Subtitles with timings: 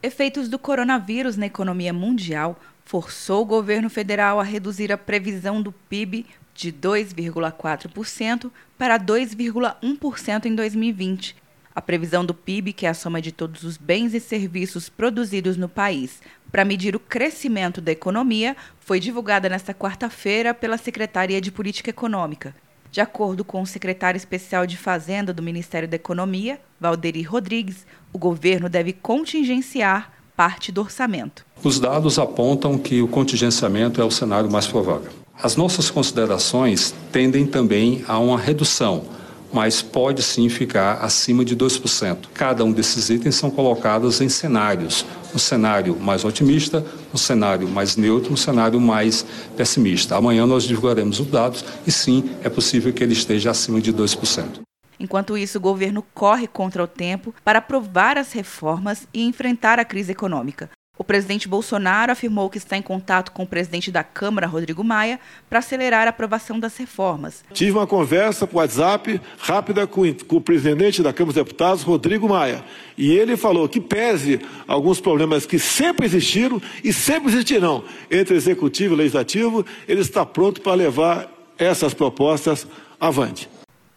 [0.00, 5.72] Efeitos do coronavírus na economia mundial forçou o governo federal a reduzir a previsão do
[5.72, 6.24] PIB
[6.54, 8.48] de 2,4%
[8.78, 11.34] para 2,1% em 2020.
[11.74, 15.56] A previsão do PIB, que é a soma de todos os bens e serviços produzidos
[15.56, 21.50] no país, para medir o crescimento da economia, foi divulgada nesta quarta-feira pela Secretaria de
[21.50, 22.54] Política Econômica.
[22.90, 28.18] De acordo com o secretário especial de Fazenda do Ministério da Economia, Valderi Rodrigues, o
[28.18, 31.44] governo deve contingenciar parte do orçamento.
[31.62, 35.10] Os dados apontam que o contingenciamento é o cenário mais provável.
[35.40, 39.18] As nossas considerações tendem também a uma redução
[39.52, 42.16] mas pode sim ficar acima de 2%.
[42.34, 45.04] Cada um desses itens são colocados em cenários.
[45.34, 49.24] Um cenário mais otimista, um cenário mais neutro, um cenário mais
[49.56, 50.16] pessimista.
[50.16, 54.60] Amanhã nós divulgaremos os dados e sim, é possível que ele esteja acima de 2%.
[55.00, 59.84] Enquanto isso, o governo corre contra o tempo para aprovar as reformas e enfrentar a
[59.84, 60.68] crise econômica.
[60.98, 65.20] O presidente Bolsonaro afirmou que está em contato com o presidente da Câmara, Rodrigo Maia,
[65.48, 67.44] para acelerar a aprovação das reformas.
[67.52, 72.64] Tive uma conversa por WhatsApp rápida com, o presidente da Câmara dos Deputados, Rodrigo Maia,
[72.96, 78.94] e ele falou que pese alguns problemas que sempre existiram e sempre existirão entre executivo
[78.94, 82.66] e legislativo, ele está pronto para levar essas propostas
[83.00, 83.48] avante.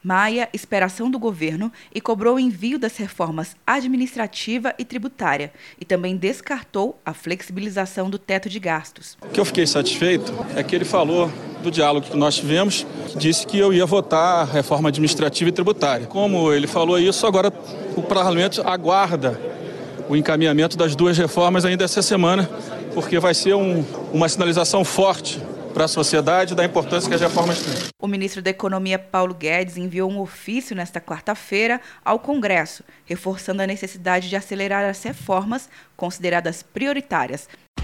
[0.04, 5.86] Maia espera ação do governo e cobrou o envio das reformas administrativa e tributária e
[5.86, 9.16] também descartou a flexibilização do teto de gastos.
[9.22, 12.86] O que eu fiquei satisfeito é que ele falou do diálogo que nós tivemos,
[13.16, 16.08] disse que eu ia votar a reforma administrativa e tributária.
[16.08, 17.54] Como ele falou isso, agora
[17.96, 19.40] o parlamento aguarda
[20.10, 22.50] o encaminhamento das duas reformas ainda essa semana,
[22.96, 25.40] porque vai ser um, uma sinalização forte
[25.72, 27.90] para a sociedade da importância que as reformas têm.
[28.00, 33.68] O ministro da Economia, Paulo Guedes, enviou um ofício nesta quarta-feira ao Congresso, reforçando a
[33.68, 37.48] necessidade de acelerar as reformas consideradas prioritárias